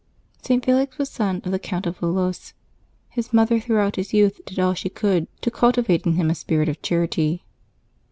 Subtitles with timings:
[0.41, 0.57] [t.
[0.59, 2.53] Felix was son of the Count of Valois.
[3.09, 6.69] His mother throughout his youth did all she could to cultivate in him a spirit
[6.69, 7.45] of charity.